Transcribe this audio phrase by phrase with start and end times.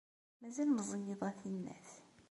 [0.41, 1.89] Mazal meẓẓiyeḍ a tinnat.